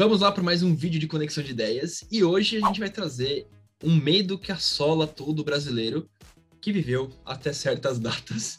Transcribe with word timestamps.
Vamos 0.00 0.22
lá 0.22 0.32
para 0.32 0.42
mais 0.42 0.62
um 0.62 0.74
vídeo 0.74 0.98
de 0.98 1.06
conexão 1.06 1.44
de 1.44 1.50
ideias 1.50 2.06
e 2.10 2.24
hoje 2.24 2.56
a 2.56 2.66
gente 2.66 2.80
vai 2.80 2.88
trazer 2.88 3.46
um 3.84 3.94
medo 3.94 4.38
que 4.38 4.50
assola 4.50 5.06
todo 5.06 5.44
brasileiro 5.44 6.08
que 6.58 6.72
viveu 6.72 7.10
até 7.22 7.52
certas 7.52 7.98
datas, 8.00 8.58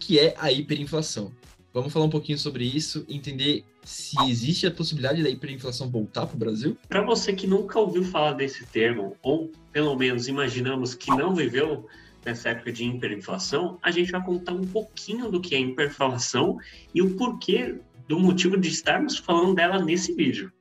que 0.00 0.18
é 0.18 0.34
a 0.36 0.50
hiperinflação. 0.50 1.30
Vamos 1.72 1.92
falar 1.92 2.06
um 2.06 2.10
pouquinho 2.10 2.38
sobre 2.38 2.64
isso, 2.64 3.06
entender 3.08 3.64
se 3.84 4.16
existe 4.28 4.66
a 4.66 4.72
possibilidade 4.72 5.22
da 5.22 5.30
hiperinflação 5.30 5.88
voltar 5.88 6.26
para 6.26 6.34
o 6.34 6.40
Brasil? 6.40 6.76
Para 6.88 7.02
você 7.02 7.32
que 7.32 7.46
nunca 7.46 7.78
ouviu 7.78 8.02
falar 8.02 8.32
desse 8.32 8.66
termo, 8.66 9.16
ou 9.22 9.48
pelo 9.70 9.96
menos 9.96 10.26
imaginamos 10.26 10.92
que 10.92 11.12
não 11.12 11.36
viveu 11.36 11.86
nessa 12.24 12.48
época 12.48 12.72
de 12.72 12.84
hiperinflação, 12.84 13.78
a 13.80 13.92
gente 13.92 14.10
vai 14.10 14.24
contar 14.24 14.54
um 14.54 14.66
pouquinho 14.66 15.30
do 15.30 15.40
que 15.40 15.54
é 15.54 15.60
hiperinflação 15.60 16.58
e 16.92 17.00
o 17.00 17.14
porquê 17.14 17.76
do 18.08 18.18
motivo 18.18 18.56
de 18.56 18.68
estarmos 18.68 19.18
falando 19.18 19.54
dela 19.54 19.82
nesse 19.82 20.14
vídeo. 20.14 20.52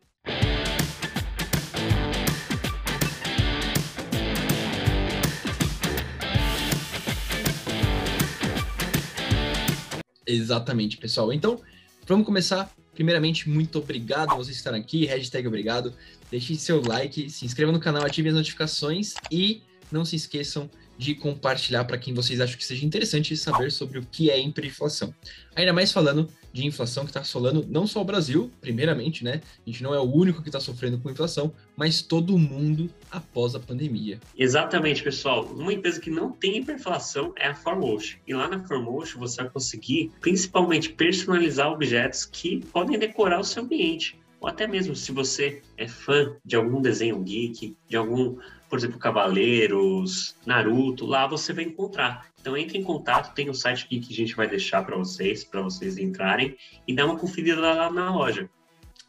Exatamente, 10.26 10.98
pessoal. 10.98 11.34
Então, 11.34 11.60
vamos 12.08 12.26
começar. 12.26 12.72
Primeiramente, 12.94 13.50
muito 13.50 13.80
obrigado 13.80 14.30
por 14.30 14.38
vocês 14.38 14.58
estarem 14.58 14.82
aqui. 14.82 15.06
Hashtag 15.06 15.48
obrigado. 15.48 15.94
Deixe 16.30 16.56
seu 16.56 16.82
like, 16.82 17.30
se 17.30 17.46
inscreva 17.46 17.72
no 17.72 17.80
canal, 17.80 18.06
ative 18.06 18.30
as 18.30 18.36
notificações 18.36 19.16
e 19.30 19.62
não 19.92 20.06
se 20.06 20.16
esqueçam 20.16 20.70
de 20.98 21.16
compartilhar 21.16 21.84
para 21.86 21.98
quem 21.98 22.14
vocês 22.14 22.40
acham 22.40 22.58
que 22.58 22.64
seja 22.64 22.86
interessante 22.86 23.36
saber 23.36 23.72
sobre 23.72 23.98
o 24.00 24.06
que 24.06 24.30
é 24.30 24.40
hiperinflação. 24.40 25.14
Ainda 25.56 25.74
mais 25.74 25.92
falando 25.92 26.30
de 26.54 26.66
inflação 26.66 27.04
que 27.04 27.10
está 27.10 27.22
assolando 27.22 27.66
não 27.70 27.88
só 27.88 28.02
o 28.02 28.06
Brasil, 28.06 28.52
primeiramente, 28.60 29.24
né? 29.24 29.42
A 29.66 29.70
gente 29.70 29.84
não 29.84 29.94
é 29.94 30.00
o 30.00 30.04
único 30.04 30.42
que 30.42 30.50
está 30.50 30.60
sofrendo 30.60 30.98
com 30.98 31.10
inflação, 31.10 31.54
mas 31.76 32.02
todo 32.02 32.38
mundo 32.38 32.90
após 33.10 33.56
a 33.56 33.60
pandemia. 33.60 34.20
Exatamente, 34.38 35.04
pessoal. 35.04 35.46
Uma 35.46 35.74
empresa 35.74 36.00
que 36.00 36.10
não 36.10 36.32
tem 36.32 36.58
hiperinflação 36.58 37.34
é 37.38 37.48
a 37.48 37.56
Formotion. 37.56 38.18
E 38.28 38.34
lá 38.34 38.48
na 38.48 38.60
Formotion 38.66 39.20
você 39.20 39.42
vai 39.42 39.52
conseguir, 39.52 40.12
principalmente, 40.20 40.90
personalizar 40.90 41.72
objetos 41.72 42.26
que 42.26 42.64
podem 42.72 43.00
decorar 43.00 43.40
o 43.40 43.44
seu 43.44 43.64
ambiente. 43.64 44.20
Ou 44.42 44.50
até 44.50 44.66
mesmo 44.66 44.96
se 44.96 45.12
você 45.12 45.62
é 45.78 45.88
fã 45.88 46.36
de 46.44 46.56
algum 46.56 46.82
desenho 46.82 47.22
geek, 47.22 47.78
de 47.88 47.96
algum 47.96 48.38
por 48.68 48.80
exemplo, 48.80 48.98
Cavaleiros, 48.98 50.34
Naruto, 50.46 51.06
lá 51.06 51.28
você 51.28 51.52
vai 51.52 51.66
encontrar. 51.66 52.28
Então 52.40 52.56
entre 52.56 52.78
em 52.78 52.84
contato, 52.84 53.36
tem 53.36 53.50
o 53.50 53.54
site 53.54 53.84
aqui 53.84 54.00
que 54.00 54.14
a 54.14 54.16
gente 54.16 54.34
vai 54.34 54.48
deixar 54.48 54.84
para 54.86 54.96
vocês, 54.96 55.44
para 55.44 55.62
vocês 55.62 55.98
entrarem 55.98 56.56
e 56.88 56.96
dar 56.96 57.06
uma 57.06 57.20
conferida 57.20 57.60
lá 57.60 57.92
na 57.92 58.16
loja. 58.16 58.50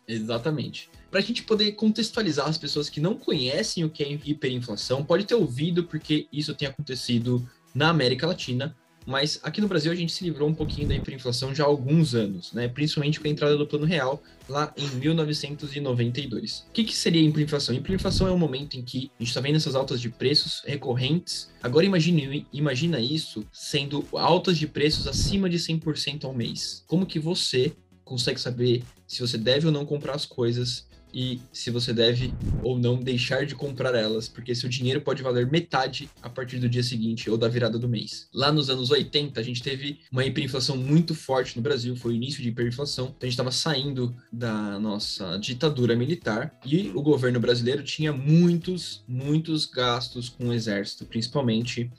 Exatamente. 0.06 0.90
Para 1.08 1.20
a 1.20 1.22
gente 1.22 1.44
poder 1.44 1.72
contextualizar 1.72 2.48
as 2.48 2.58
pessoas 2.58 2.90
que 2.90 3.00
não 3.00 3.14
conhecem 3.14 3.84
o 3.84 3.90
que 3.90 4.02
é 4.02 4.12
hiperinflação, 4.12 5.04
pode 5.04 5.24
ter 5.24 5.36
ouvido 5.36 5.84
porque 5.84 6.26
isso 6.32 6.54
tem 6.54 6.66
acontecido 6.66 7.48
na 7.72 7.88
América 7.88 8.26
Latina, 8.26 8.76
mas 9.06 9.40
aqui 9.42 9.60
no 9.60 9.68
Brasil 9.68 9.90
a 9.90 9.94
gente 9.94 10.12
se 10.12 10.24
livrou 10.24 10.48
um 10.48 10.54
pouquinho 10.54 10.88
da 10.88 10.94
hiperinflação 10.94 11.54
já 11.54 11.64
há 11.64 11.66
alguns 11.66 12.14
anos, 12.14 12.52
né? 12.52 12.68
principalmente 12.68 13.20
com 13.20 13.26
a 13.26 13.30
entrada 13.30 13.56
do 13.56 13.66
Plano 13.66 13.84
Real 13.84 14.22
lá 14.48 14.72
em 14.76 14.86
1992. 14.96 16.66
O 16.68 16.72
que, 16.72 16.84
que 16.84 16.96
seria 16.96 17.20
hiperinflação? 17.22 17.74
Hiperinflação 17.74 18.26
é 18.26 18.32
um 18.32 18.38
momento 18.38 18.76
em 18.76 18.82
que 18.82 19.10
a 19.18 19.22
gente 19.22 19.28
está 19.28 19.40
vendo 19.40 19.56
essas 19.56 19.74
altas 19.74 20.00
de 20.00 20.08
preços 20.08 20.62
recorrentes. 20.66 21.50
Agora 21.62 21.86
imagine, 21.86 22.46
imagina 22.52 23.00
isso 23.00 23.44
sendo 23.52 24.06
altas 24.12 24.58
de 24.58 24.66
preços 24.66 25.06
acima 25.06 25.48
de 25.48 25.58
100% 25.58 26.24
ao 26.24 26.34
mês. 26.34 26.84
Como 26.86 27.06
que 27.06 27.18
você 27.18 27.72
consegue 28.04 28.40
saber 28.40 28.82
se 29.06 29.20
você 29.20 29.38
deve 29.38 29.66
ou 29.66 29.72
não 29.72 29.86
comprar 29.86 30.14
as 30.14 30.26
coisas 30.26 30.86
e 31.12 31.40
se 31.52 31.70
você 31.70 31.92
deve 31.92 32.32
ou 32.62 32.78
não 32.78 32.96
deixar 32.96 33.44
de 33.44 33.54
comprar 33.54 33.94
elas, 33.94 34.28
porque 34.28 34.54
seu 34.54 34.68
dinheiro 34.68 35.00
pode 35.00 35.22
valer 35.22 35.50
metade 35.50 36.08
a 36.22 36.28
partir 36.28 36.58
do 36.58 36.68
dia 36.68 36.82
seguinte 36.82 37.28
ou 37.28 37.36
da 37.36 37.48
virada 37.48 37.78
do 37.78 37.88
mês. 37.88 38.28
Lá 38.32 38.50
nos 38.52 38.70
anos 38.70 38.90
80, 38.90 39.38
a 39.38 39.42
gente 39.42 39.62
teve 39.62 40.00
uma 40.10 40.24
hiperinflação 40.24 40.76
muito 40.76 41.14
forte 41.14 41.56
no 41.56 41.62
Brasil, 41.62 41.94
foi 41.96 42.12
o 42.12 42.16
início 42.16 42.42
de 42.42 42.48
hiperinflação, 42.48 43.06
então 43.06 43.18
a 43.22 43.26
gente 43.26 43.32
estava 43.32 43.50
saindo 43.50 44.14
da 44.32 44.78
nossa 44.78 45.36
ditadura 45.38 45.94
militar 45.94 46.58
e 46.64 46.90
o 46.94 47.02
governo 47.02 47.40
brasileiro 47.40 47.82
tinha 47.82 48.12
muitos, 48.12 49.04
muitos 49.06 49.66
gastos 49.66 50.28
com 50.28 50.48
o 50.48 50.52
exército, 50.52 51.04
principalmente. 51.04 51.90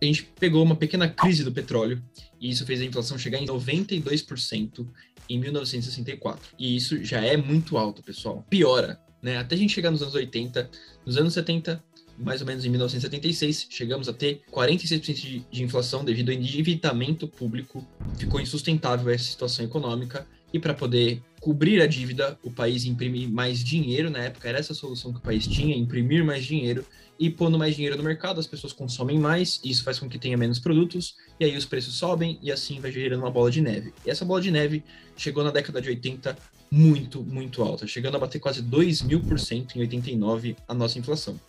A 0.00 0.04
gente 0.04 0.30
pegou 0.38 0.62
uma 0.62 0.76
pequena 0.76 1.08
crise 1.08 1.42
do 1.42 1.50
petróleo 1.50 2.00
e 2.40 2.50
isso 2.50 2.64
fez 2.64 2.80
a 2.80 2.84
inflação 2.84 3.18
chegar 3.18 3.38
em 3.38 3.46
92% 3.46 4.86
em 5.28 5.38
1964. 5.38 6.54
E 6.58 6.76
isso 6.76 7.02
já 7.04 7.20
é 7.20 7.36
muito 7.36 7.76
alto, 7.76 8.02
pessoal. 8.02 8.44
Piora, 8.48 9.00
né? 9.22 9.36
Até 9.38 9.54
a 9.54 9.58
gente 9.58 9.72
chegar 9.72 9.90
nos 9.90 10.02
anos 10.02 10.14
80, 10.14 10.70
nos 11.04 11.16
anos 11.16 11.34
70, 11.34 11.82
mais 12.18 12.40
ou 12.40 12.46
menos 12.46 12.64
em 12.64 12.70
1976, 12.70 13.66
chegamos 13.70 14.08
a 14.08 14.12
ter 14.12 14.42
46% 14.52 15.14
de, 15.14 15.40
de 15.50 15.62
inflação 15.62 16.04
devido 16.04 16.30
ao 16.30 16.34
endividamento 16.34 17.28
público. 17.28 17.86
Ficou 18.16 18.40
insustentável 18.40 19.12
essa 19.12 19.24
situação 19.24 19.64
econômica 19.64 20.26
e 20.52 20.58
para 20.58 20.74
poder 20.74 21.22
cobrir 21.48 21.80
a 21.80 21.86
dívida, 21.86 22.38
o 22.42 22.50
país 22.50 22.84
imprimir 22.84 23.26
mais 23.26 23.64
dinheiro, 23.64 24.10
na 24.10 24.18
época 24.18 24.50
era 24.50 24.58
essa 24.58 24.74
a 24.74 24.76
solução 24.76 25.14
que 25.14 25.18
o 25.18 25.22
país 25.22 25.46
tinha, 25.46 25.74
imprimir 25.74 26.22
mais 26.22 26.44
dinheiro, 26.44 26.84
e 27.18 27.30
pondo 27.30 27.58
mais 27.58 27.74
dinheiro 27.74 27.96
no 27.96 28.02
mercado, 28.02 28.38
as 28.38 28.46
pessoas 28.46 28.70
consomem 28.70 29.18
mais, 29.18 29.58
isso 29.64 29.82
faz 29.82 29.98
com 29.98 30.10
que 30.10 30.18
tenha 30.18 30.36
menos 30.36 30.58
produtos, 30.58 31.16
e 31.40 31.46
aí 31.46 31.56
os 31.56 31.64
preços 31.64 31.94
sobem, 31.94 32.38
e 32.42 32.52
assim 32.52 32.80
vai 32.80 32.92
gerando 32.92 33.20
uma 33.20 33.30
bola 33.30 33.50
de 33.50 33.62
neve. 33.62 33.94
E 34.04 34.10
essa 34.10 34.26
bola 34.26 34.42
de 34.42 34.50
neve 34.50 34.84
chegou 35.16 35.42
na 35.42 35.50
década 35.50 35.80
de 35.80 35.88
80 35.88 36.36
muito, 36.70 37.22
muito 37.22 37.62
alta, 37.62 37.86
chegando 37.86 38.18
a 38.18 38.20
bater 38.20 38.40
quase 38.40 38.60
2 38.60 39.00
mil 39.00 39.20
por 39.20 39.40
cento 39.40 39.78
em 39.78 39.80
89 39.80 40.54
a 40.68 40.74
nossa 40.74 40.98
inflação. 40.98 41.40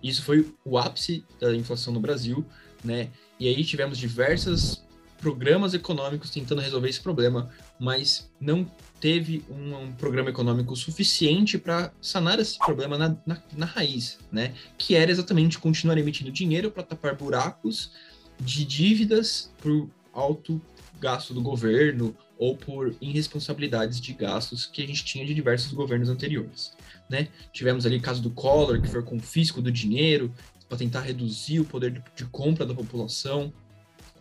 Isso 0.00 0.22
foi 0.22 0.46
o 0.64 0.78
ápice 0.78 1.24
da 1.40 1.52
inflação 1.56 1.92
no 1.92 1.98
Brasil, 1.98 2.46
né? 2.84 3.08
E 3.40 3.48
aí 3.48 3.64
tivemos 3.64 3.98
diversas 3.98 4.80
programas 5.20 5.74
econômicos 5.74 6.30
tentando 6.30 6.60
resolver 6.60 6.88
esse 6.88 7.00
problema, 7.00 7.50
mas 7.78 8.30
não 8.40 8.68
teve 9.00 9.44
um, 9.48 9.76
um 9.76 9.92
programa 9.92 10.30
econômico 10.30 10.74
suficiente 10.74 11.58
para 11.58 11.92
sanar 12.00 12.38
esse 12.38 12.58
problema 12.58 12.98
na, 12.98 13.16
na, 13.26 13.42
na, 13.56 13.66
raiz, 13.66 14.18
né? 14.32 14.54
Que 14.76 14.94
era 14.94 15.10
exatamente 15.10 15.58
continuar 15.58 15.96
emitindo 15.98 16.32
dinheiro 16.32 16.70
para 16.70 16.82
tapar 16.82 17.14
buracos 17.14 17.92
de 18.38 18.64
dívidas 18.64 19.52
por 19.58 19.88
alto 20.12 20.60
gasto 20.98 21.32
do 21.32 21.40
governo 21.40 22.16
ou 22.38 22.56
por 22.56 22.94
irresponsabilidades 23.00 24.00
de 24.00 24.12
gastos 24.14 24.66
que 24.66 24.82
a 24.82 24.86
gente 24.86 25.04
tinha 25.04 25.24
de 25.24 25.34
diversos 25.34 25.72
governos 25.72 26.08
anteriores, 26.08 26.72
né? 27.08 27.28
Tivemos 27.52 27.84
ali 27.84 27.96
o 27.96 28.02
caso 28.02 28.22
do 28.22 28.30
Collor, 28.30 28.80
que 28.80 28.88
foi 28.88 29.02
confisco 29.02 29.60
do 29.60 29.70
dinheiro 29.70 30.32
para 30.68 30.78
tentar 30.78 31.00
reduzir 31.00 31.60
o 31.60 31.64
poder 31.64 31.90
de, 31.90 32.02
de 32.16 32.24
compra 32.26 32.64
da 32.64 32.74
população, 32.74 33.52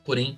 porém 0.03 0.37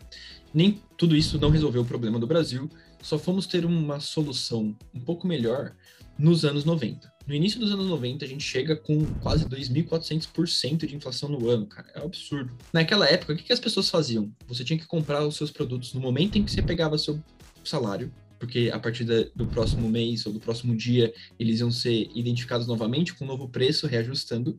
nem 0.53 0.81
tudo 0.97 1.15
isso 1.15 1.39
não 1.39 1.49
resolveu 1.49 1.81
o 1.81 1.85
problema 1.85 2.19
do 2.19 2.27
Brasil, 2.27 2.69
só 3.01 3.17
fomos 3.17 3.45
ter 3.45 3.65
uma 3.65 3.99
solução 3.99 4.75
um 4.93 4.99
pouco 4.99 5.25
melhor 5.25 5.73
nos 6.17 6.45
anos 6.45 6.65
90. 6.65 7.11
No 7.25 7.33
início 7.33 7.59
dos 7.59 7.71
anos 7.71 7.87
90, 7.87 8.25
a 8.25 8.27
gente 8.27 8.43
chega 8.43 8.75
com 8.75 9.05
quase 9.21 9.45
2.400% 9.45 10.85
de 10.85 10.95
inflação 10.95 11.29
no 11.29 11.49
ano, 11.49 11.65
cara. 11.65 11.89
É 11.95 12.01
um 12.01 12.05
absurdo. 12.05 12.55
Naquela 12.73 13.07
época, 13.07 13.33
o 13.33 13.35
que, 13.35 13.53
as 13.53 13.59
pessoas 13.59 13.89
faziam? 13.89 14.31
Você 14.47 14.63
tinha 14.63 14.77
que 14.77 14.85
comprar 14.85 15.25
os 15.25 15.35
seus 15.35 15.51
produtos 15.51 15.93
no 15.93 16.01
momento 16.01 16.37
em 16.37 16.43
que 16.43 16.51
você 16.51 16.61
pegava 16.61 16.97
seu 16.97 17.19
salário, 17.63 18.11
porque 18.39 18.71
a 18.73 18.79
partir 18.79 19.05
do 19.35 19.45
próximo 19.47 19.87
mês 19.87 20.25
ou 20.25 20.33
do 20.33 20.39
próximo 20.39 20.75
dia, 20.75 21.13
eles 21.39 21.59
iam 21.59 21.71
ser 21.71 22.09
identificados 22.15 22.67
novamente 22.67 23.13
com 23.13 23.23
um 23.23 23.27
novo 23.27 23.47
preço, 23.47 23.87
reajustando. 23.87 24.57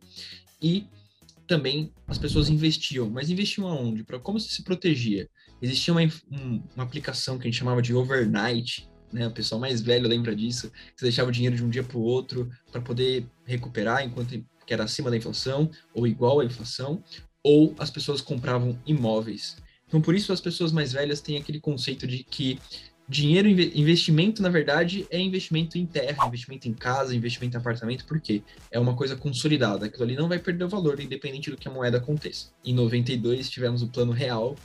E 0.61 0.87
também 1.47 1.93
as 2.07 2.19
pessoas 2.19 2.49
investiam. 2.49 3.11
Mas 3.11 3.31
investiam 3.31 3.67
aonde? 3.67 4.05
Para 4.05 4.19
como 4.19 4.39
se 4.39 4.63
protegia? 4.63 5.29
Existia 5.61 5.93
uma, 5.93 6.03
um, 6.03 6.63
uma 6.75 6.85
aplicação 6.85 7.39
que 7.39 7.47
a 7.47 7.51
gente 7.51 7.59
chamava 7.59 7.83
de 7.83 7.95
overnight, 7.95 8.89
né? 9.13 9.27
O 9.27 9.33
pessoal 9.33 9.61
mais 9.61 9.81
velho 9.81 10.09
lembra 10.09 10.35
disso, 10.35 10.73
você 10.97 11.05
deixava 11.05 11.29
o 11.29 11.33
dinheiro 11.33 11.57
de 11.57 11.65
um 11.65 11.69
dia 11.69 11.83
para 11.83 11.99
o 11.99 12.03
outro 12.03 12.51
para 12.71 12.81
poder 12.81 13.27
recuperar 13.45 14.05
enquanto 14.05 14.45
que 14.67 14.73
era 14.73 14.85
acima 14.85 15.11
da 15.11 15.17
inflação 15.17 15.71
ou 15.95 16.07
igual 16.07 16.41
à 16.41 16.45
inflação, 16.45 17.03
ou 17.43 17.75
as 17.79 17.91
pessoas 17.91 18.21
compravam 18.21 18.79
imóveis. 18.87 19.57
Então, 19.87 20.01
por 20.01 20.15
isso 20.15 20.33
as 20.33 20.41
pessoas 20.41 20.73
mais 20.73 20.93
velhas 20.93 21.21
têm 21.21 21.37
aquele 21.37 21.61
conceito 21.61 22.07
de 22.07 22.25
que 22.25 22.59
dinheiro, 23.09 23.49
investimento, 23.49 24.43
na 24.43 24.49
verdade, 24.49 25.07
é 25.11 25.21
investimento 25.21 25.77
em 25.77 25.85
terra, 25.85 26.27
investimento 26.27 26.69
em 26.69 26.73
casa, 26.73 27.15
investimento 27.15 27.57
em 27.57 27.61
apartamento, 27.61 28.05
porque 28.07 28.43
é 28.71 28.79
uma 28.79 28.95
coisa 28.95 29.17
consolidada. 29.17 29.87
Aquilo 29.87 30.05
ali 30.05 30.17
não 30.17 30.29
vai 30.29 30.39
perder 30.39 30.65
o 30.65 30.69
valor, 30.69 31.01
independente 31.01 31.51
do 31.51 31.57
que 31.57 31.69
a 31.69 31.71
moeda 31.71 31.99
aconteça. 31.99 32.49
Em 32.65 32.73
92, 32.73 33.51
tivemos 33.51 33.83
o 33.83 33.89
Plano 33.89 34.13
Real, 34.13 34.57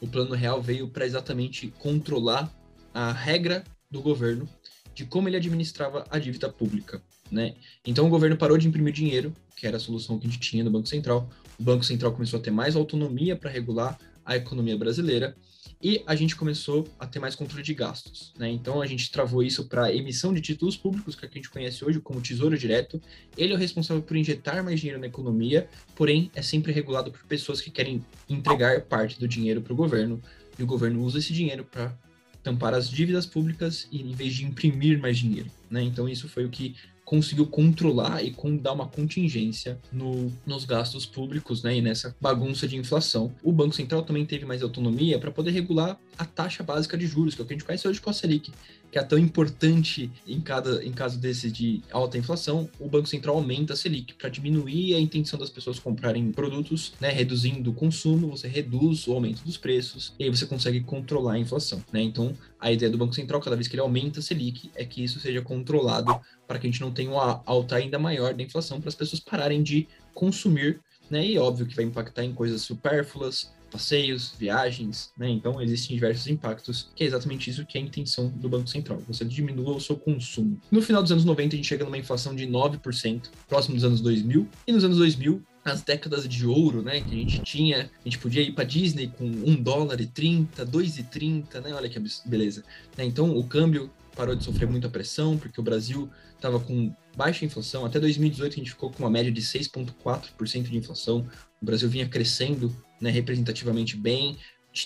o 0.00 0.06
Plano 0.06 0.34
Real 0.34 0.62
veio 0.62 0.88
para 0.88 1.04
exatamente 1.04 1.72
controlar 1.78 2.50
a 2.94 3.12
regra 3.12 3.62
do 3.90 4.00
governo 4.00 4.48
de 4.94 5.04
como 5.04 5.28
ele 5.28 5.36
administrava 5.36 6.04
a 6.10 6.18
dívida 6.18 6.48
pública, 6.48 7.02
né? 7.30 7.54
Então 7.86 8.06
o 8.06 8.10
governo 8.10 8.36
parou 8.36 8.56
de 8.58 8.66
imprimir 8.66 8.92
dinheiro, 8.92 9.34
que 9.56 9.66
era 9.66 9.76
a 9.76 9.80
solução 9.80 10.18
que 10.18 10.26
a 10.26 10.30
gente 10.30 10.40
tinha 10.40 10.64
no 10.64 10.70
Banco 10.70 10.88
Central. 10.88 11.28
O 11.58 11.62
Banco 11.62 11.84
Central 11.84 12.12
começou 12.12 12.40
a 12.40 12.42
ter 12.42 12.50
mais 12.50 12.74
autonomia 12.76 13.36
para 13.36 13.50
regular 13.50 13.98
a 14.24 14.36
economia 14.36 14.76
brasileira 14.76 15.36
e 15.82 16.02
a 16.06 16.14
gente 16.14 16.36
começou 16.36 16.86
a 16.98 17.06
ter 17.06 17.18
mais 17.18 17.34
controle 17.34 17.62
de 17.62 17.72
gastos. 17.72 18.32
Né? 18.38 18.50
Então 18.50 18.82
a 18.82 18.86
gente 18.86 19.10
travou 19.10 19.42
isso 19.42 19.66
para 19.66 19.94
emissão 19.94 20.34
de 20.34 20.40
títulos 20.40 20.76
públicos, 20.76 21.14
que, 21.14 21.24
é 21.24 21.28
que 21.28 21.38
a 21.38 21.40
gente 21.40 21.50
conhece 21.50 21.84
hoje 21.84 22.00
como 22.00 22.20
Tesouro 22.20 22.58
Direto. 22.58 23.00
Ele 23.36 23.52
é 23.52 23.56
o 23.56 23.58
responsável 23.58 24.02
por 24.02 24.16
injetar 24.16 24.62
mais 24.62 24.78
dinheiro 24.78 25.00
na 25.00 25.06
economia, 25.06 25.68
porém 25.96 26.30
é 26.34 26.42
sempre 26.42 26.72
regulado 26.72 27.10
por 27.10 27.24
pessoas 27.24 27.60
que 27.60 27.70
querem 27.70 28.04
entregar 28.28 28.82
parte 28.82 29.18
do 29.18 29.26
dinheiro 29.26 29.62
para 29.62 29.72
o 29.72 29.76
governo, 29.76 30.22
e 30.58 30.62
o 30.62 30.66
governo 30.66 31.02
usa 31.02 31.18
esse 31.18 31.32
dinheiro 31.32 31.64
para 31.64 31.96
tampar 32.42 32.74
as 32.74 32.90
dívidas 32.90 33.26
públicas 33.26 33.88
em 33.90 34.12
vez 34.12 34.34
de 34.34 34.44
imprimir 34.44 34.98
mais 34.98 35.18
dinheiro. 35.18 35.50
Né? 35.70 35.82
Então 35.82 36.08
isso 36.08 36.28
foi 36.28 36.44
o 36.44 36.50
que 36.50 36.74
conseguiu 37.10 37.44
controlar 37.44 38.22
e 38.22 38.32
dar 38.60 38.72
uma 38.72 38.86
contingência 38.86 39.76
no, 39.92 40.32
nos 40.46 40.64
gastos 40.64 41.04
públicos 41.04 41.60
né, 41.60 41.76
e 41.76 41.82
nessa 41.82 42.14
bagunça 42.20 42.68
de 42.68 42.76
inflação. 42.76 43.34
O 43.42 43.50
Banco 43.50 43.74
Central 43.74 44.04
também 44.04 44.24
teve 44.24 44.46
mais 44.46 44.62
autonomia 44.62 45.18
para 45.18 45.32
poder 45.32 45.50
regular 45.50 45.98
a 46.16 46.24
taxa 46.24 46.62
básica 46.62 46.96
de 46.96 47.08
juros, 47.08 47.34
que 47.34 47.40
é 47.40 47.44
o 47.44 47.46
que 47.48 47.52
a 47.52 47.56
gente 47.56 47.66
conhece 47.66 47.88
hoje 47.88 48.00
com 48.00 48.10
a 48.10 48.12
Selic, 48.12 48.52
que 48.92 48.98
é 48.98 49.02
tão 49.02 49.18
importante 49.18 50.08
em, 50.24 50.40
cada, 50.40 50.84
em 50.84 50.92
caso 50.92 51.18
desse 51.18 51.50
de 51.50 51.82
alta 51.90 52.16
inflação, 52.16 52.70
o 52.78 52.88
Banco 52.88 53.08
Central 53.08 53.34
aumenta 53.34 53.72
a 53.72 53.76
Selic 53.76 54.14
para 54.14 54.28
diminuir 54.28 54.94
a 54.94 55.00
intenção 55.00 55.36
das 55.36 55.50
pessoas 55.50 55.80
comprarem 55.80 56.30
produtos, 56.30 56.92
né, 57.00 57.10
reduzindo 57.10 57.70
o 57.70 57.74
consumo, 57.74 58.28
você 58.28 58.46
reduz 58.46 59.08
o 59.08 59.12
aumento 59.12 59.42
dos 59.42 59.56
preços 59.56 60.12
e 60.16 60.22
aí 60.22 60.30
você 60.30 60.46
consegue 60.46 60.80
controlar 60.80 61.32
a 61.32 61.38
inflação. 61.40 61.82
Né? 61.92 62.02
Então, 62.02 62.36
a 62.60 62.70
ideia 62.70 62.90
do 62.90 62.98
Banco 62.98 63.14
Central, 63.14 63.40
cada 63.40 63.56
vez 63.56 63.66
que 63.66 63.74
ele 63.74 63.82
aumenta 63.82 64.20
a 64.20 64.22
Selic, 64.22 64.70
é 64.74 64.84
que 64.84 65.02
isso 65.02 65.18
seja 65.18 65.40
controlado 65.40 66.20
para 66.46 66.58
que 66.58 66.66
a 66.66 66.70
gente 66.70 66.80
não 66.80 66.92
tenha 66.92 67.10
uma 67.10 67.42
alta 67.46 67.76
ainda 67.76 67.98
maior 67.98 68.34
da 68.34 68.42
inflação, 68.42 68.80
para 68.80 68.88
as 68.88 68.94
pessoas 68.94 69.20
pararem 69.20 69.62
de 69.62 69.88
consumir 70.14 70.80
né? 71.10 71.26
E 71.26 71.38
óbvio 71.38 71.66
que 71.66 71.74
vai 71.74 71.84
impactar 71.84 72.24
em 72.24 72.32
coisas 72.32 72.62
supérfluas, 72.62 73.52
passeios, 73.70 74.34
viagens, 74.38 75.12
né? 75.18 75.28
Então 75.28 75.60
existem 75.60 75.96
diversos 75.96 76.26
impactos, 76.28 76.90
que 76.94 77.04
é 77.04 77.06
exatamente 77.06 77.50
isso 77.50 77.66
que 77.66 77.76
é 77.76 77.80
a 77.80 77.84
intenção 77.84 78.28
do 78.28 78.48
Banco 78.48 78.68
Central. 78.68 79.02
Você 79.08 79.24
diminua 79.24 79.76
o 79.76 79.80
seu 79.80 79.96
consumo. 79.96 80.60
No 80.70 80.80
final 80.80 81.02
dos 81.02 81.12
anos 81.12 81.24
90, 81.24 81.54
a 81.54 81.56
gente 81.56 81.68
chega 81.68 81.84
numa 81.84 81.98
inflação 81.98 82.34
de 82.34 82.46
9%, 82.46 83.30
próximo 83.48 83.74
dos 83.74 83.84
anos 83.84 84.00
2000, 84.00 84.48
e 84.66 84.72
nos 84.72 84.84
anos 84.84 84.98
2000, 84.98 85.42
as 85.64 85.82
décadas 85.82 86.28
de 86.28 86.46
ouro, 86.46 86.82
né, 86.82 87.00
que 87.00 87.14
a 87.14 87.18
gente 87.18 87.42
tinha, 87.42 87.90
a 88.00 88.04
gente 88.04 88.18
podia 88.18 88.42
ir 88.42 88.52
para 88.52 88.64
Disney 88.64 89.08
com 89.08 89.24
1 89.24 89.62
dólar 89.62 90.00
e 90.00 90.06
30, 90.06 90.64
2 90.64 90.98
e 90.98 91.02
30, 91.04 91.60
né, 91.60 91.74
olha 91.74 91.88
que 91.88 92.00
beleza. 92.24 92.64
Né? 92.96 93.04
Então 93.04 93.36
o 93.36 93.44
câmbio 93.44 93.90
parou 94.16 94.34
de 94.34 94.44
sofrer 94.44 94.68
muita 94.68 94.88
pressão, 94.88 95.36
porque 95.36 95.60
o 95.60 95.62
Brasil 95.62 96.10
estava 96.34 96.58
com 96.58 96.94
baixa 97.16 97.44
inflação. 97.44 97.84
Até 97.84 98.00
2018 98.00 98.52
a 98.52 98.56
gente 98.56 98.70
ficou 98.70 98.90
com 98.90 99.02
uma 99.02 99.10
média 99.10 99.30
de 99.30 99.40
6,4% 99.40 100.62
de 100.62 100.76
inflação. 100.76 101.26
O 101.60 101.64
Brasil 101.64 101.88
vinha 101.88 102.08
crescendo 102.08 102.74
né, 103.00 103.10
representativamente 103.10 103.96
bem, 103.96 104.36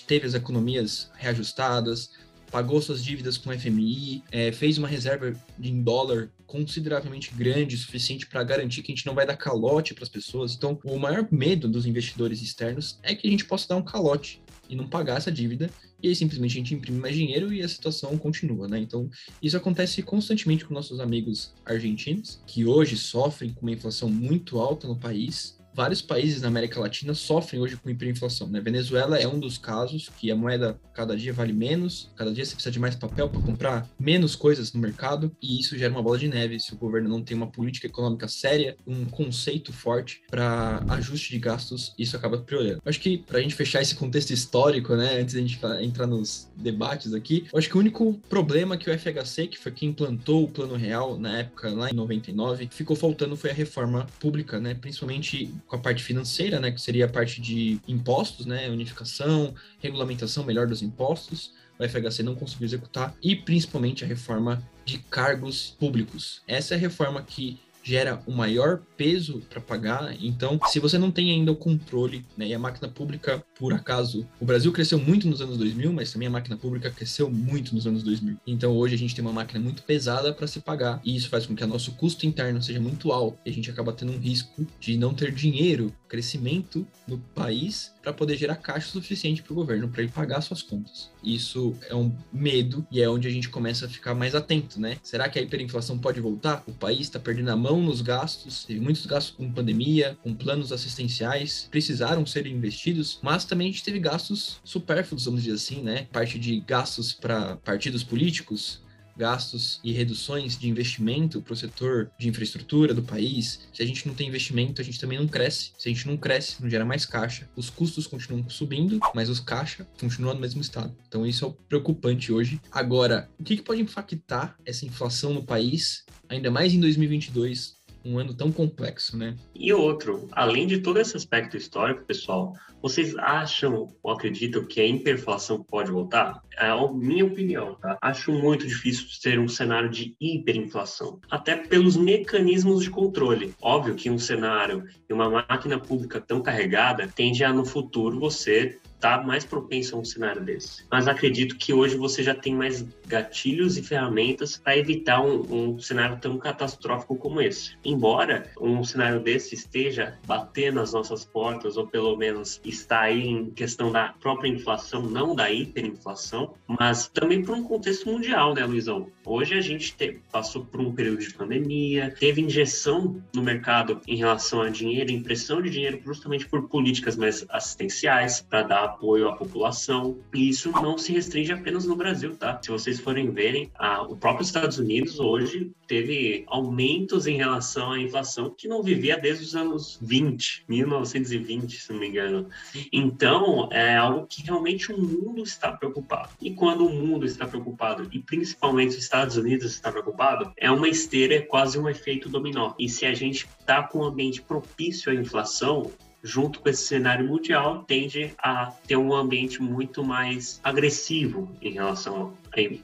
teve 0.07 0.25
as 0.25 0.33
economias 0.33 1.11
reajustadas, 1.15 2.11
pagou 2.51 2.81
suas 2.81 3.03
dívidas 3.03 3.37
com 3.37 3.49
o 3.49 3.59
FMI, 3.59 4.23
é, 4.31 4.51
fez 4.51 4.77
uma 4.77 4.87
reserva 4.87 5.33
em 5.59 5.81
dólar 5.81 6.29
consideravelmente 6.45 7.33
grande, 7.33 7.77
suficiente 7.77 8.27
para 8.27 8.43
garantir 8.43 8.81
que 8.81 8.91
a 8.91 8.95
gente 8.95 9.05
não 9.05 9.15
vai 9.15 9.25
dar 9.25 9.37
calote 9.37 9.93
para 9.93 10.03
as 10.03 10.09
pessoas. 10.09 10.53
Então, 10.53 10.79
o 10.83 10.97
maior 10.97 11.27
medo 11.31 11.67
dos 11.67 11.85
investidores 11.85 12.41
externos 12.41 12.99
é 13.03 13.15
que 13.15 13.27
a 13.27 13.31
gente 13.31 13.45
possa 13.45 13.67
dar 13.67 13.75
um 13.77 13.81
calote 13.81 14.41
e 14.69 14.75
não 14.75 14.87
pagar 14.87 15.17
essa 15.17 15.31
dívida, 15.31 15.69
e 16.01 16.07
aí 16.07 16.15
simplesmente 16.15 16.53
a 16.53 16.57
gente 16.57 16.73
imprime 16.73 16.97
mais 16.97 17.15
dinheiro 17.15 17.53
e 17.53 17.61
a 17.61 17.67
situação 17.67 18.17
continua, 18.17 18.67
né? 18.67 18.79
Então, 18.79 19.09
isso 19.41 19.55
acontece 19.55 20.01
constantemente 20.01 20.65
com 20.65 20.73
nossos 20.73 20.99
amigos 20.99 21.53
argentinos, 21.65 22.41
que 22.47 22.65
hoje 22.65 22.97
sofrem 22.97 23.51
com 23.51 23.61
uma 23.61 23.71
inflação 23.71 24.09
muito 24.09 24.59
alta 24.59 24.87
no 24.87 24.95
país, 24.95 25.57
vários 25.75 26.01
países 26.01 26.41
na 26.41 26.47
América 26.47 26.79
Latina 26.79 27.13
sofrem 27.13 27.61
hoje 27.61 27.75
com 27.75 27.89
hiperinflação. 27.89 28.47
Né? 28.47 28.61
Venezuela 28.61 29.17
é 29.19 29.27
um 29.27 29.37
dos 29.37 29.57
casos 29.57 30.09
que 30.17 30.31
a 30.31 30.35
moeda 30.35 30.79
cada 30.93 31.17
dia 31.17 31.33
vale 31.33 31.51
menos, 31.51 32.09
cada 32.15 32.31
dia 32.31 32.45
você 32.45 32.53
precisa 32.53 32.71
de 32.71 32.79
mais 32.79 32.95
papel 32.95 33.27
para 33.27 33.41
comprar 33.41 33.87
menos 33.99 34.35
coisas 34.35 34.71
no 34.71 34.79
mercado, 34.79 35.35
e 35.41 35.59
isso 35.59 35.77
gera 35.77 35.91
uma 35.91 36.01
bola 36.01 36.17
de 36.17 36.29
neve 36.29 36.59
se 36.59 36.73
o 36.73 36.77
governo 36.77 37.09
não 37.09 37.21
tem 37.21 37.35
uma 37.35 37.47
política 37.47 37.87
econômica 37.87 38.27
séria, 38.29 38.77
um 38.87 39.03
conceito 39.03 39.73
forte 39.73 40.21
para 40.29 40.81
ajuste 40.87 41.31
de 41.31 41.39
gastos, 41.39 41.93
isso 41.99 42.15
acaba 42.15 42.37
piorando. 42.37 42.81
Acho 42.85 43.01
que 43.01 43.17
para 43.17 43.39
a 43.39 43.41
gente 43.41 43.55
fechar 43.55 43.81
esse 43.81 43.95
contexto 43.95 44.31
histórico, 44.31 44.95
né, 44.95 45.19
antes 45.19 45.35
da 45.35 45.41
gente 45.41 45.59
entrar 45.81 46.07
nos 46.07 46.49
debates 46.55 47.13
aqui, 47.13 47.45
acho 47.53 47.67
que 47.67 47.75
o 47.75 47.79
único 47.79 48.13
problema 48.29 48.77
que 48.77 48.89
o 48.89 48.97
FHC, 48.97 49.47
que 49.47 49.59
foi 49.59 49.73
quem 49.73 49.89
implantou 49.89 50.45
o 50.45 50.47
Plano 50.47 50.75
Real 50.75 51.19
na 51.19 51.39
época, 51.39 51.69
lá 51.71 51.89
em 51.89 51.93
99, 51.93 52.69
ficou 52.71 52.95
faltando 52.95 53.35
foi 53.35 53.49
a 53.49 53.53
reforma 53.53 54.07
pública, 54.19 54.59
né, 54.59 54.73
principalmente 54.73 55.53
com 55.67 55.75
a 55.75 55.79
parte 55.79 56.03
financeira, 56.03 56.59
né, 56.59 56.71
que 56.71 56.79
seria 56.79 57.05
a 57.05 57.09
parte 57.09 57.41
de 57.41 57.79
impostos, 57.87 58.45
né, 58.45 58.69
unificação, 58.69 59.53
regulamentação 59.79 60.43
melhor 60.43 60.67
dos 60.67 60.81
impostos. 60.81 61.53
O 61.77 61.83
FHC 61.83 62.23
não 62.23 62.35
conseguiu 62.35 62.65
executar 62.65 63.13
e 63.21 63.35
principalmente 63.35 64.03
a 64.03 64.07
reforma 64.07 64.63
de 64.85 64.99
cargos 64.99 65.75
públicos. 65.77 66.41
Essa 66.47 66.73
é 66.73 66.77
a 66.77 66.79
reforma 66.79 67.21
que 67.21 67.59
gera 67.85 68.19
um 68.27 68.33
maior 68.33 68.81
peso 68.97 69.43
para 69.47 69.61
pagar. 69.61 70.17
Então, 70.19 70.59
se 70.65 70.79
você 70.79 70.97
não 70.97 71.11
tem 71.11 71.29
ainda 71.31 71.51
o 71.51 71.55
controle, 71.55 72.25
né, 72.35 72.47
e 72.47 72.53
a 72.53 72.59
máquina 72.59 72.87
pública, 72.87 73.45
por 73.57 73.73
acaso, 73.73 74.27
o 74.41 74.45
Brasil 74.45 74.71
cresceu 74.71 74.97
muito 74.97 75.29
nos 75.29 75.39
anos 75.39 75.55
2000, 75.57 75.93
mas 75.93 76.11
também 76.11 76.27
a 76.27 76.31
máquina 76.31 76.57
pública 76.57 76.89
cresceu 76.89 77.29
muito 77.29 77.75
nos 77.75 77.85
anos 77.85 78.01
2000. 78.01 78.37
Então, 78.47 78.75
hoje 78.75 78.95
a 78.95 78.97
gente 78.97 79.13
tem 79.13 79.23
uma 79.23 79.31
máquina 79.31 79.59
muito 79.59 79.83
pesada 79.83 80.33
para 80.33 80.47
se 80.47 80.59
pagar, 80.61 80.99
e 81.05 81.15
isso 81.15 81.29
faz 81.29 81.45
com 81.45 81.55
que 81.55 81.63
o 81.63 81.67
nosso 81.67 81.91
custo 81.91 82.25
interno 82.25 82.61
seja 82.61 82.79
muito 82.79 83.11
alto, 83.11 83.37
e 83.45 83.51
a 83.51 83.53
gente 83.53 83.69
acaba 83.69 83.93
tendo 83.93 84.13
um 84.13 84.17
risco 84.17 84.65
de 84.79 84.97
não 84.97 85.13
ter 85.13 85.31
dinheiro, 85.31 85.93
crescimento 86.07 86.87
no 87.07 87.17
país 87.17 87.93
para 88.01 88.13
poder 88.13 88.37
gerar 88.37 88.55
caixa 88.55 88.87
suficiente 88.87 89.41
para 89.41 89.51
o 89.53 89.55
governo 89.55 89.87
para 89.89 90.03
ele 90.03 90.11
pagar 90.11 90.41
suas 90.41 90.61
contas. 90.61 91.09
Isso 91.23 91.75
é 91.89 91.95
um 91.95 92.15
medo 92.31 92.85
e 92.91 93.01
é 93.01 93.09
onde 93.09 93.27
a 93.27 93.31
gente 93.31 93.49
começa 93.49 93.85
a 93.85 93.89
ficar 93.89 94.13
mais 94.13 94.35
atento, 94.35 94.79
né? 94.79 94.97
Será 95.01 95.27
que 95.27 95.39
a 95.39 95.41
hiperinflação 95.41 95.97
pode 95.97 96.21
voltar? 96.21 96.63
O 96.67 96.71
país 96.71 97.01
está 97.01 97.19
perdendo 97.19 97.49
a 97.49 97.55
mão 97.55 97.81
nos 97.81 98.01
gastos, 98.01 98.63
teve 98.63 98.79
muitos 98.79 99.05
gastos 99.05 99.35
com 99.35 99.51
pandemia, 99.51 100.17
com 100.21 100.33
planos 100.33 100.71
assistenciais, 100.71 101.67
precisaram 101.71 102.25
ser 102.25 102.45
investidos, 102.45 103.19
mas 103.21 103.45
também 103.45 103.69
a 103.69 103.71
gente 103.71 103.83
teve 103.83 103.99
gastos 103.99 104.59
supérfluos, 104.63 105.25
vamos 105.25 105.43
dizer 105.43 105.55
assim, 105.55 105.81
né? 105.81 106.07
Parte 106.11 106.37
de 106.37 106.59
gastos 106.59 107.13
para 107.13 107.57
partidos 107.57 108.03
políticos, 108.03 108.84
gastos 109.17 109.79
e 109.83 109.91
reduções 109.91 110.57
de 110.57 110.69
investimento 110.69 111.41
para 111.41 111.53
o 111.53 111.57
setor 111.57 112.11
de 112.17 112.27
infraestrutura 112.27 112.93
do 112.93 113.03
país, 113.03 113.67
se 113.73 113.81
a 113.81 113.85
gente 113.85 114.07
não 114.07 114.13
tem 114.13 114.27
investimento, 114.27 114.81
a 114.81 114.83
gente 114.83 114.99
também 114.99 115.17
não 115.17 115.27
cresce. 115.27 115.71
Se 115.77 115.89
a 115.89 115.91
gente 115.91 116.07
não 116.07 116.17
cresce, 116.17 116.61
não 116.61 116.69
gera 116.69 116.85
mais 116.85 117.05
caixa. 117.05 117.49
Os 117.55 117.69
custos 117.69 118.07
continuam 118.07 118.49
subindo, 118.49 118.99
mas 119.13 119.29
os 119.29 119.39
caixa 119.39 119.87
continuam 119.99 120.33
no 120.33 120.41
mesmo 120.41 120.61
estado. 120.61 120.95
Então 121.07 121.25
isso 121.25 121.45
é 121.45 121.67
preocupante 121.67 122.31
hoje. 122.31 122.59
Agora, 122.71 123.29
o 123.39 123.43
que, 123.43 123.57
que 123.57 123.63
pode 123.63 123.81
impactar 123.81 124.57
essa 124.65 124.85
inflação 124.85 125.33
no 125.33 125.43
país, 125.43 126.05
ainda 126.29 126.51
mais 126.51 126.73
em 126.73 126.79
2022, 126.79 127.74
um 128.05 128.19
ano 128.19 128.33
tão 128.33 128.51
complexo, 128.51 129.17
né? 129.17 129.35
E 129.53 129.73
outro, 129.73 130.27
além 130.31 130.67
de 130.67 130.79
todo 130.79 130.99
esse 130.99 131.17
aspecto 131.17 131.57
histórico, 131.57 132.03
pessoal, 132.03 132.53
vocês 132.81 133.17
acham 133.17 133.87
ou 134.03 134.11
acreditam 134.11 134.63
que 134.63 134.79
a 134.79 134.85
hiperinflação 134.85 135.63
pode 135.63 135.91
voltar? 135.91 136.39
É 136.55 136.67
a 136.67 136.91
minha 136.93 137.25
opinião, 137.25 137.75
tá? 137.75 137.97
Acho 138.01 138.31
muito 138.31 138.67
difícil 138.67 139.07
ter 139.21 139.39
um 139.39 139.47
cenário 139.47 139.89
de 139.89 140.15
hiperinflação, 140.21 141.19
até 141.31 141.55
pelos 141.55 141.97
mecanismos 141.97 142.83
de 142.83 142.91
controle. 142.91 143.55
Óbvio 143.59 143.95
que 143.95 144.09
um 144.09 144.19
cenário 144.19 144.83
e 145.09 145.13
uma 145.13 145.29
máquina 145.29 145.79
pública 145.79 146.21
tão 146.21 146.41
carregada 146.41 147.07
tende 147.07 147.43
a 147.43 147.51
no 147.51 147.65
futuro 147.65 148.19
você 148.19 148.79
está 149.05 149.21
mais 149.21 149.45
propenso 149.45 149.95
a 149.95 149.99
um 149.99 150.03
cenário 150.03 150.43
desse. 150.43 150.83
Mas 150.89 151.07
acredito 151.07 151.57
que 151.57 151.71
hoje 151.71 151.95
você 151.95 152.23
já 152.23 152.33
tem 152.33 152.55
mais 152.55 152.83
gatilhos 153.07 153.77
e 153.77 153.83
ferramentas 153.83 154.57
para 154.57 154.77
evitar 154.77 155.21
um, 155.21 155.73
um, 155.73 155.79
cenário 155.79 156.17
tão 156.19 156.37
catastrófico 156.39 157.15
como 157.15 157.39
esse. 157.39 157.77
Embora 157.85 158.49
um 158.59 158.83
cenário 158.83 159.19
desse 159.19 159.53
esteja 159.53 160.17
batendo 160.25 160.79
as 160.79 160.91
nossas 160.91 161.23
portas, 161.23 161.77
ou 161.77 161.85
pelo 161.85 162.17
menos 162.17 162.59
está 162.65 163.01
aí 163.01 163.27
em 163.27 163.51
questão 163.51 163.91
da 163.91 164.15
própria 164.19 164.49
inflação, 164.49 165.03
não 165.03 165.35
da 165.35 165.51
hiperinflação, 165.51 166.55
mas 166.67 167.07
também 167.07 167.43
por 167.43 167.55
um 167.55 167.63
contexto 167.63 168.09
mundial, 168.09 168.55
né, 168.55 168.65
Luizão? 168.65 169.07
Hoje 169.23 169.53
a 169.53 169.61
gente 169.61 169.95
te, 169.95 170.19
passou 170.31 170.65
por 170.65 170.81
um 170.81 170.91
período 170.91 171.19
de 171.19 171.33
pandemia, 171.33 172.13
teve 172.19 172.41
injeção 172.41 173.21
no 173.35 173.43
mercado 173.43 174.01
em 174.07 174.15
relação 174.15 174.61
a 174.61 174.69
dinheiro, 174.69 175.11
impressão 175.11 175.61
de 175.61 175.69
dinheiro 175.69 176.01
justamente 176.03 176.47
por 176.47 176.67
políticas 176.67 177.15
mais 177.15 177.45
assistenciais 177.49 178.41
para 178.41 178.63
dar 178.63 178.94
apoio 178.95 179.27
à 179.27 179.35
população. 179.35 180.17
E 180.33 180.49
isso 180.49 180.71
não 180.71 180.97
se 180.97 181.11
restringe 181.11 181.51
apenas 181.51 181.85
no 181.85 181.95
Brasil, 181.95 182.35
tá? 182.35 182.59
Se 182.61 182.71
vocês 182.71 182.99
forem 182.99 183.29
verem, 183.29 183.71
a, 183.75 184.01
o 184.01 184.15
próprio 184.15 184.43
Estados 184.43 184.79
Unidos 184.79 185.19
hoje 185.19 185.71
teve 185.87 186.43
aumentos 186.47 187.27
em 187.27 187.35
relação 187.35 187.91
à 187.91 187.99
inflação 187.99 188.49
que 188.49 188.67
não 188.67 188.81
vivia 188.81 189.17
desde 189.17 189.43
os 189.43 189.55
anos 189.55 189.99
20, 190.01 190.65
1920, 190.67 191.77
se 191.77 191.91
não 191.91 191.99
me 191.99 192.07
engano. 192.07 192.49
Então, 192.91 193.69
é 193.71 193.97
algo 193.97 194.25
que 194.25 194.41
realmente 194.43 194.91
o 194.91 194.97
mundo 194.97 195.43
está 195.43 195.71
preocupado. 195.71 196.29
E 196.41 196.51
quando 196.51 196.85
o 196.85 196.89
mundo 196.89 197.25
está 197.25 197.45
preocupado, 197.45 198.07
e 198.11 198.19
principalmente 198.19 198.89
os 198.89 199.03
Estados 199.03 199.37
Unidos 199.37 199.71
está 199.71 199.91
preocupado, 199.91 200.51
é 200.57 200.71
uma 200.71 200.87
esteira, 200.87 201.35
é 201.35 201.41
quase 201.41 201.77
um 201.77 201.89
efeito 201.89 202.29
dominó. 202.29 202.73
E 202.79 202.87
se 202.87 203.05
a 203.05 203.13
gente 203.13 203.47
está 203.59 203.83
com 203.83 203.99
um 203.99 204.03
ambiente 204.05 204.41
propício 204.41 205.11
à 205.11 205.15
inflação, 205.15 205.91
junto 206.25 206.59
com 206.59 206.67
esse 206.67 206.87
cenário 206.87 207.27
mundial, 207.27 207.83
tende 207.83 208.33
a 208.39 208.71
ter 208.87 208.97
um 208.97 209.13
ambiente 209.13 209.61
muito 209.61 210.03
mais 210.03 210.59
agressivo 210.63 211.49
em 211.61 211.71
relação 211.71 212.33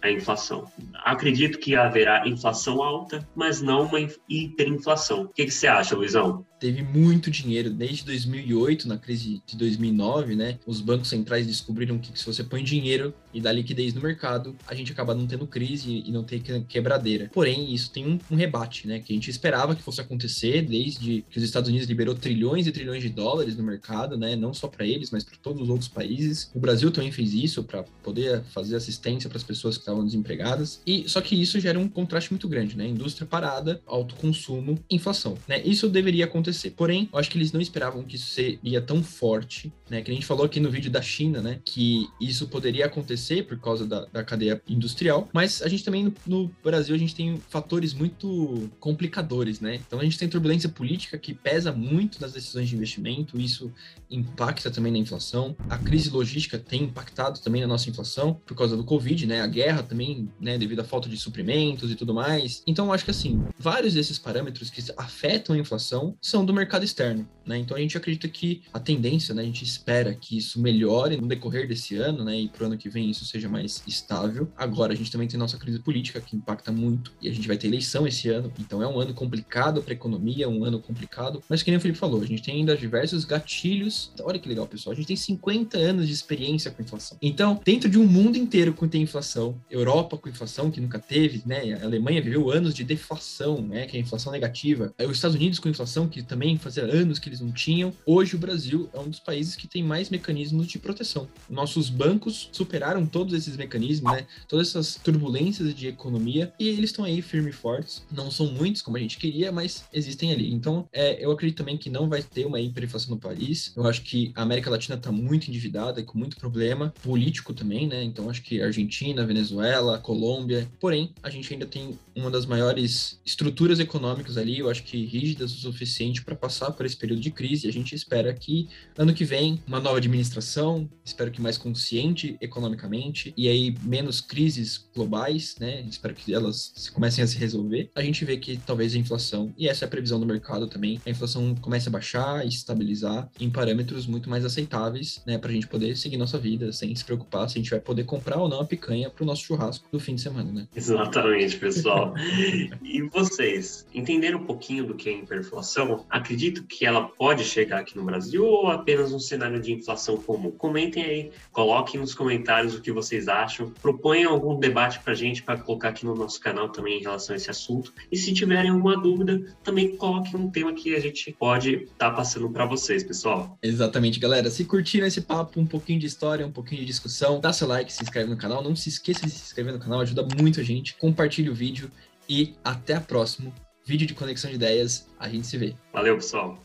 à 0.01 0.12
inflação. 0.12 0.71
Acredito 0.93 1.57
que 1.57 1.75
haverá 1.75 2.27
inflação 2.27 2.83
alta, 2.83 3.27
mas 3.36 3.62
não 3.62 3.86
uma 3.86 4.00
hiperinflação. 4.29 5.24
O 5.24 5.29
que, 5.29 5.45
que 5.45 5.51
você 5.51 5.67
acha, 5.67 5.95
Luizão? 5.95 6.45
Teve 6.62 6.84
muito 6.84 7.32
dinheiro 7.32 7.72
desde 7.72 8.06
2008, 8.06 8.88
na 8.88 8.96
crise 8.96 9.41
de 9.48 9.58
2009, 9.58 10.36
né? 10.36 10.60
Os 10.68 10.80
bancos 10.80 11.10
centrais 11.10 11.48
descobriram 11.48 11.98
que 11.98 12.18
se 12.18 12.24
você 12.24 12.44
põe 12.44 12.63
dinheiro 12.63 13.12
e 13.34 13.41
dá 13.41 13.51
liquidez 13.51 13.96
no 13.96 14.01
mercado, 14.01 14.56
a 14.68 14.75
gente 14.75 14.91
acaba 14.91 15.15
não 15.15 15.25
tendo 15.25 15.48
crise 15.48 16.03
e 16.06 16.12
não 16.12 16.24
ter 16.24 16.39
quebradeira. 16.68 17.32
Porém, 17.34 17.74
isso 17.74 17.89
tem 17.89 18.06
um, 18.06 18.20
um 18.30 18.36
rebate, 18.36 18.88
né? 18.88 19.00
Que 19.00 19.12
a 19.12 19.15
gente 19.15 19.27
esperava 19.27 19.75
que 19.75 19.82
fosse 19.82 20.00
acontecer 20.00 20.62
desde 20.62 21.25
que 21.32 21.39
os 21.39 21.44
Estados 21.44 21.68
Unidos 21.68 21.88
liberou 21.88 22.13
trilhões 22.13 22.68
e 22.68 22.72
trilhões 22.72 23.01
de 23.01 23.10
dólares 23.10 23.58
no 23.58 23.63
mercado, 23.63 24.15
né? 24.15 24.36
Não 24.36 24.53
só 24.53 24.68
para 24.68 24.86
eles, 24.86 25.10
mas 25.10 25.24
para 25.24 25.38
todos 25.41 25.63
os 25.63 25.70
outros 25.70 25.89
países. 25.89 26.51
O 26.53 26.60
Brasil 26.60 26.91
também 26.91 27.12
fez 27.12 27.34
isso 27.34 27.63
para 27.63 27.82
poder 28.03 28.44
fazer 28.44 28.75
assistência 28.75 29.27
para 29.27 29.38
as 29.38 29.44
pessoas 29.44 29.77
que 29.77 29.82
estavam 29.82 30.06
desempregadas. 30.06 30.80
E 30.86 31.10
só 31.10 31.22
que 31.22 31.41
isso 31.41 31.60
gera 31.60 31.80
um 31.80 31.89
contraste 31.89 32.32
muito 32.32 32.48
grande, 32.48 32.77
né? 32.77 32.88
Indústria 32.88 33.25
parada, 33.25 33.82
alto 33.88 34.13
consumo, 34.13 34.77
inflação, 34.91 35.36
né? 35.48 35.60
Isso 35.65 35.89
deveria 35.89 36.25
acontecer 36.25 36.50
acontecer. 36.51 36.72
Porém, 36.72 37.10
eu 37.12 37.17
acho 37.17 37.29
que 37.29 37.38
eles 37.38 37.51
não 37.51 37.62
esperavam 37.62 38.03
que 38.03 38.15
isso 38.15 38.27
seria 38.27 38.81
tão 38.81 39.01
forte, 39.01 39.72
né? 39.89 40.01
Que 40.01 40.12
a 40.12 40.13
gente 40.13 40.25
falou 40.25 40.46
aqui 40.46 40.60
no 40.60 40.70
vídeo 40.70 40.91
da 40.91 41.01
China, 41.01 41.41
né? 41.41 41.60
Que 41.65 42.08
isso 42.20 42.48
poderia 42.48 42.86
acontecer 42.86 43.43
por 43.43 43.60
causa 43.60 43.88
da, 43.88 44.05
da 44.05 44.24
cadeia 44.24 44.62
industrial, 44.67 45.29
mas 45.34 45.62
a 45.62 45.67
gente 45.67 45.84
também 45.84 46.03
no, 46.03 46.13
no, 46.27 46.51
Brasil 46.63 46.93
a 46.93 46.98
gente 46.98 47.15
tem 47.15 47.41
fatores 47.50 47.93
muito 47.93 48.70
complicadores, 48.79 49.60
né? 49.60 49.75
Então 49.75 50.00
a 50.00 50.03
gente 50.03 50.17
tem 50.17 50.27
turbulência 50.27 50.70
política 50.70 51.17
que 51.17 51.34
pesa 51.34 51.72
muito 51.72 52.22
nas 52.22 52.34
decisões 52.34 52.70
de 52.70 52.75
investimento, 52.75 53.39
isso 53.39 53.72
impacta 54.10 54.70
também 54.70 54.91
na 54.91 54.98
inflação. 54.98 55.55
A 55.70 55.77
crise 55.77 56.10
logística 56.10 56.58
tem 56.58 56.84
impactado 56.84 57.39
também 57.39 57.62
na 57.62 57.67
nossa 57.67 57.89
inflação 57.89 58.39
por 58.46 58.55
causa 58.55 58.75
do 58.75 58.84
Covid, 58.84 59.25
né? 59.25 59.41
A 59.41 59.48
guerra 59.48 59.81
também, 59.84 60.29
né? 60.39 60.58
Devido 60.58 60.81
à 60.81 60.84
falta 60.84 61.08
de 61.08 61.17
suprimentos 61.17 61.91
e 61.91 61.96
tudo 61.96 62.13
mais. 62.13 62.62
Então 62.67 62.88
eu 62.88 62.93
acho 62.93 63.05
que 63.05 63.12
assim, 63.12 63.43
vários 63.58 63.93
desses 63.93 64.20
parâmetros 64.20 64.70
que 64.70 64.81
afetam 64.98 65.55
a 65.55 65.60
inflação 65.60 66.15
são 66.22 66.40
do 66.45 66.53
mercado 66.53 66.83
externo. 66.83 67.27
Né? 67.45 67.57
Então 67.57 67.75
a 67.75 67.79
gente 67.79 67.98
acredita 67.98 68.27
que 68.27 68.62
a 68.74 68.79
tendência, 68.79 69.33
né, 69.33 69.41
a 69.41 69.45
gente 69.45 69.63
espera 69.63 70.13
que 70.13 70.38
isso 70.38 70.62
melhore 70.62 71.17
no 71.17 71.27
decorrer 71.27 71.67
desse 71.67 71.95
ano, 71.95 72.24
né, 72.24 72.39
e 72.39 72.48
para 72.48 72.63
o 72.63 72.65
ano 72.67 72.77
que 72.77 72.89
vem 72.89 73.10
isso 73.10 73.25
seja 73.25 73.50
mais 73.50 73.83
estável. 73.88 74.51
Agora 74.55 74.93
a 74.93 74.95
gente 74.95 75.12
também 75.12 75.27
tem 75.27 75.39
nossa 75.39 75.57
crise 75.57 75.79
política 75.79 76.21
que 76.21 76.36
impacta 76.36 76.71
muito 76.71 77.13
e 77.21 77.27
a 77.27 77.33
gente 77.33 77.48
vai 77.48 77.57
ter 77.57 77.67
eleição 77.67 78.07
esse 78.07 78.29
ano, 78.29 78.51
então 78.60 78.81
é 78.81 78.88
um 78.88 79.00
ano 79.00 79.13
complicado 79.13 79.81
para 79.81 79.91
a 79.91 79.95
economia, 79.95 80.48
um 80.48 80.63
ano 80.63 80.79
complicado. 80.79 81.43
Mas 81.50 81.63
que 81.63 81.71
nem 81.71 81.77
o 81.77 81.81
Felipe 81.81 81.98
falou, 81.98 82.21
a 82.21 82.25
gente 82.25 82.43
tem 82.43 82.55
ainda 82.55 82.77
diversos 82.77 83.25
gatilhos. 83.25 84.12
Olha 84.21 84.39
que 84.39 84.48
legal, 84.48 84.67
pessoal, 84.67 84.93
a 84.93 84.95
gente 84.95 85.07
tem 85.07 85.15
50 85.15 85.77
anos 85.77 86.07
de 86.07 86.13
experiência 86.13 86.71
com 86.71 86.81
inflação. 86.81 87.17
Então, 87.21 87.60
dentro 87.63 87.89
de 87.89 87.98
um 87.98 88.05
mundo 88.05 88.38
inteiro 88.38 88.74
que 88.74 88.88
tem 88.88 89.03
inflação, 89.03 89.60
Europa 89.69 90.17
com 90.17 90.27
inflação 90.27 90.69
que 90.69 90.81
nunca 90.81 91.00
teve, 91.00 91.43
né, 91.45 91.79
a 91.81 91.86
Alemanha 91.86 92.21
viveu 92.21 92.50
anos 92.51 92.74
de 92.74 92.83
deflação, 92.83 93.62
né, 93.62 93.86
que 93.86 93.95
é 93.95 94.00
inflação 94.00 94.31
negativa, 94.31 94.93
os 95.00 95.17
Estados 95.17 95.36
Unidos 95.36 95.60
com 95.60 95.69
inflação 95.69 96.07
que 96.07 96.21
também 96.31 96.57
fazia 96.57 96.83
anos 96.85 97.19
que 97.19 97.27
eles 97.27 97.41
não 97.41 97.51
tinham. 97.51 97.91
Hoje 98.05 98.38
o 98.38 98.39
Brasil 98.39 98.89
é 98.93 99.00
um 99.00 99.09
dos 99.09 99.19
países 99.19 99.53
que 99.53 99.67
tem 99.67 99.83
mais 99.83 100.09
mecanismos 100.09 100.65
de 100.65 100.79
proteção. 100.79 101.27
Nossos 101.50 101.89
bancos 101.89 102.47
superaram 102.53 103.05
todos 103.05 103.33
esses 103.33 103.57
mecanismos, 103.57 104.13
né? 104.13 104.25
Todas 104.47 104.69
essas 104.69 104.95
turbulências 104.95 105.75
de 105.75 105.88
economia 105.88 106.53
e 106.57 106.69
eles 106.69 106.91
estão 106.91 107.03
aí 107.03 107.21
firmes 107.21 107.53
e 107.53 107.57
fortes. 107.57 108.01
Não 108.09 108.31
são 108.31 108.47
muitos 108.47 108.81
como 108.81 108.95
a 108.95 109.00
gente 109.01 109.17
queria, 109.17 109.51
mas 109.51 109.83
existem 109.91 110.31
ali. 110.31 110.53
Então, 110.53 110.88
é, 110.93 111.21
eu 111.21 111.31
acredito 111.31 111.57
também 111.57 111.77
que 111.77 111.89
não 111.89 112.07
vai 112.07 112.23
ter 112.23 112.45
uma 112.45 112.61
hiperinflação 112.61 113.09
no 113.09 113.19
país. 113.19 113.73
Eu 113.75 113.85
acho 113.85 114.01
que 114.01 114.31
a 114.33 114.43
América 114.43 114.69
Latina 114.69 114.95
está 114.95 115.11
muito 115.11 115.50
endividada 115.50 116.01
com 116.01 116.17
muito 116.17 116.38
problema 116.38 116.93
político 117.03 117.53
também, 117.53 117.88
né? 117.88 118.01
Então, 118.05 118.29
acho 118.29 118.41
que 118.41 118.61
Argentina, 118.61 119.25
Venezuela, 119.25 120.00
Colômbia. 120.00 120.71
Porém, 120.79 121.13
a 121.21 121.29
gente 121.29 121.51
ainda 121.51 121.65
tem 121.65 122.00
uma 122.15 122.31
das 122.31 122.45
maiores 122.45 123.19
estruturas 123.25 123.81
econômicas 123.81 124.38
ali, 124.38 124.59
eu 124.59 124.69
acho 124.69 124.83
que 124.83 125.05
rígidas 125.05 125.53
o 125.53 125.57
suficiente 125.57 126.21
para 126.24 126.36
passar 126.36 126.72
por 126.72 126.86
esse 126.86 126.98
período 126.98 127.22
de 127.22 127.32
crise. 127.32 127.68
A 127.68 127.72
gente 127.72 127.96
espera 127.96 128.34
que 128.34 128.68
ano 128.98 129.13
que 129.13 129.25
vem 129.25 129.62
uma 129.68 129.80
nova 129.80 129.98
administração, 129.98 130.90
espero 131.04 131.32
que 131.32 131.42
mais 131.42 131.58
consciente 131.58 132.38
economicamente 132.42 133.34
e 133.38 133.48
aí 133.48 133.75
menos 133.84 134.22
crises 134.22 134.90
globais, 134.94 135.56
né? 135.60 135.82
Espero 135.82 136.13
que 136.13 136.34
elas 136.34 136.90
comecem 136.94 137.24
a 137.24 137.28
se 137.28 137.38
resolver. 137.38 137.90
A 137.96 138.01
gente 138.01 138.24
vê 138.25 138.38
que 138.38 138.58
talvez 138.58 138.96
a 138.96 138.98
inflação 138.98 139.54
e 139.58 139.68
essa 139.68 139.86
é 139.86 139.88
a 139.88 139.90
previsão 139.90 140.20
do 140.20 140.25
mercado 140.25 140.68
também, 140.68 141.00
a 141.06 141.10
inflação 141.10 141.56
comece 141.56 141.88
a 141.88 141.92
baixar 141.92 142.46
e 142.46 142.50
estabilizar 142.50 143.30
em 143.40 143.50
parâmetros 143.50 144.06
muito 144.08 144.30
mais 144.30 144.46
aceitáveis, 144.46 145.22
né? 145.25 145.38
Para 145.38 145.50
a 145.50 145.54
gente 145.54 145.68
poder 145.68 145.96
seguir 145.98 146.18
nossa 146.18 146.38
vida 146.38 146.72
sem 146.72 146.96
se 146.96 147.04
preocupar 147.04 147.50
se 147.50 147.58
a 147.58 147.62
gente 147.62 147.72
vai 147.72 147.80
poder 147.80 148.04
comprar 148.04 148.38
ou 148.38 148.50
não 148.50 148.62
a 148.62 148.66
picanha 148.66 149.10
para 149.10 149.24
o 149.24 149.25
nosso 149.25 149.44
churrasco 149.44 149.88
do 149.92 150.00
fim 150.00 150.16
de 150.16 150.22
semana, 150.22 150.51
né? 150.51 150.68
Exatamente, 150.75 151.58
pessoal. 151.58 152.13
e 152.84 153.01
vocês 153.10 153.86
entenderam 153.94 154.40
um 154.40 154.46
pouquinho 154.46 154.86
do 154.86 154.96
que 154.96 155.10
é 155.10 155.13
hiperinflação? 155.20 156.00
Acredito 156.10 156.63
que 156.63 156.86
ela 156.86 157.08
pode 157.08 157.43
chegar 157.43 157.79
aqui 157.79 157.96
no 157.96 158.03
Brasil 158.03 158.46
ou 158.46 158.67
apenas 158.67 159.12
um 159.12 159.20
cenário 159.20 159.62
de 159.62 159.72
inflação 159.72 160.17
comum? 160.17 160.51
Comentem 160.51 161.03
aí, 161.03 161.31
coloquem 161.51 162.00
nos 162.00 162.13
comentários 162.13 162.75
o 162.75 162.81
que 162.81 162.91
vocês 162.91 163.27
acham, 163.27 163.72
proponham 163.81 164.31
algum 164.31 164.60
debate 164.60 165.00
para 165.00 165.13
a 165.13 165.15
gente 165.15 165.43
para 165.43 165.58
colocar 165.58 165.89
aqui 165.89 166.05
no 166.05 166.15
nosso 166.15 166.39
canal 166.39 166.70
também 166.70 167.00
em 167.00 167.01
relação 167.01 167.34
a 167.34 167.38
esse 167.38 167.50
assunto. 167.50 167.93
E 168.12 168.17
se 168.17 168.34
tiverem 168.34 168.72
alguma 168.72 169.00
dúvida, 169.00 169.41
também 169.63 169.96
coloquem 169.98 170.39
um 170.39 170.50
tema 170.50 170.74
que 170.74 170.96
a 170.96 171.00
gente 171.00 171.36
pode 171.38 171.84
estar 171.84 172.10
tá 172.10 172.12
passando 172.12 172.50
para 172.50 172.65
vocês, 172.65 173.03
pessoal. 173.03 173.58
Exatamente, 173.62 174.20
galera. 174.20 174.50
Se 174.50 174.65
curtiram 174.65 175.08
esse 175.08 175.22
papo, 175.22 175.60
um 175.60 175.65
pouquinho 175.65 176.00
de 176.00 176.05
história, 176.05 176.46
um 176.46 176.51
pouquinho 176.51 176.81
de 176.81 176.88
discussão, 176.88 177.39
dá 177.39 177.53
seu 177.53 177.67
like, 177.67 177.91
se 177.91 178.03
inscreve 178.03 178.29
no 178.29 178.38
canal. 178.38 178.63
Não 178.63 178.75
se 178.75 178.89
esqueça 178.89 179.25
de 179.25 179.31
se 179.31 179.43
inscrever 179.43 179.74
no 179.74 179.79
canal, 179.79 180.01
ajuda 180.01 180.25
muito 180.38 180.60
a 180.60 180.63
gente. 180.63 180.96
Compartilhe 180.96 181.50
o 181.50 181.55
vídeo 181.55 181.91
e 182.27 182.53
até 182.63 182.93
a 182.93 183.01
próxima 183.01 183.51
vídeo 183.85 184.07
de 184.07 184.13
conexão 184.13 184.50
de 184.50 184.55
ideias. 184.55 185.07
A 185.19 185.27
gente 185.29 185.47
se 185.47 185.57
vê. 185.57 185.75
Valeu, 185.93 186.15
pessoal. 186.15 186.57